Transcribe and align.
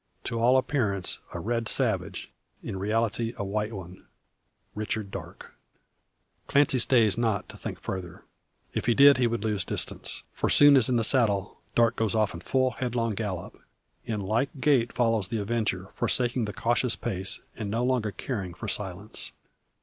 To 0.23 0.39
all 0.39 0.57
appearance 0.57 1.19
a 1.31 1.39
red 1.39 1.67
savage, 1.67 2.31
in 2.63 2.79
reality 2.79 3.35
a 3.37 3.43
white 3.43 3.71
one 3.71 4.07
Richard 4.73 5.11
Darke. 5.11 5.53
Clancy 6.47 6.79
stays 6.79 7.19
not 7.19 7.47
to 7.49 7.55
think 7.55 7.79
further. 7.79 8.23
If 8.73 8.85
he 8.87 8.95
did 8.95 9.17
he 9.17 9.27
would 9.27 9.43
lose 9.43 9.63
distance. 9.63 10.23
For 10.33 10.49
soon 10.49 10.75
as 10.75 10.89
in 10.89 10.95
the 10.95 11.03
saddle, 11.03 11.61
Darke 11.75 11.97
goes 11.97 12.15
off 12.15 12.33
in 12.33 12.39
full 12.39 12.71
headlong 12.71 13.13
gallop. 13.13 13.61
In 14.03 14.21
like 14.21 14.49
gait 14.59 14.91
follows 14.91 15.27
the 15.27 15.37
avenger, 15.37 15.91
forsaking 15.93 16.45
the 16.45 16.51
cautious 16.53 16.95
pace, 16.95 17.39
and 17.55 17.69
no 17.69 17.83
longer 17.85 18.09
caring 18.09 18.55
for 18.55 18.67
silence. 18.67 19.33